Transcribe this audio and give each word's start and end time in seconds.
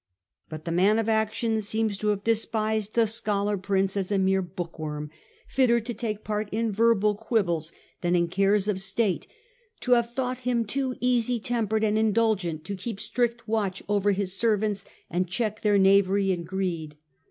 But 0.49 0.65
the 0.65 0.71
man 0.71 0.97
of 0.97 1.07
action 1.07 1.61
seems 1.61 1.95
to 1.99 2.07
have 2.07 2.23
despised 2.23 2.95
the 2.95 3.05
scholar 3.05 3.55
prince 3.55 3.95
as 3.95 4.11
a 4.11 4.17
mere 4.17 4.41
bookworm, 4.41 5.11
fitter 5.47 5.79
to 5.79 5.93
take 5.93 6.23
part 6.23 6.49
in 6.51 6.71
verbal 6.71 7.13
quibbles 7.13 7.71
than 8.01 8.15
in 8.15 8.27
cares 8.27 8.67
of 8.67 8.81
state, 8.81 9.27
to 9.81 9.91
have 9.91 10.05
The 10.09 10.15
con 10.15 10.15
thought 10.15 10.37
him 10.39 10.65
too 10.65 10.95
easy 11.01 11.39
tempered 11.39 11.83
and 11.83 11.99
indulgent 11.99 12.63
to 12.65 12.75
keep 12.75 12.99
strict 12.99 13.47
watch 13.47 13.83
over 13.87 14.11
his 14.11 14.35
servants 14.35 14.85
and 15.11 15.27
Avidius 15.27 15.31
check 15.31 15.61
their 15.61 15.77
knavery 15.77 16.31
and 16.31 16.47
greed. 16.47 16.97